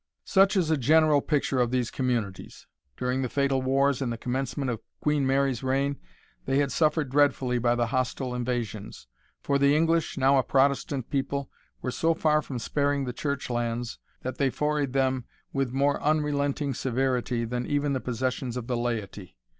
[0.25, 2.65] Such is a general picture of these communities.
[2.97, 5.99] During the fatal wars in the commencement of Queen Mary's reign,
[6.45, 9.05] they had suffered dreadfully by the hostile invasions.
[9.43, 11.51] For the English, now a Protestant people,
[11.83, 16.73] were so far from sparing the church lands, that they forayed them with more unrelenting
[16.73, 19.37] severity than even the possessions of the laity.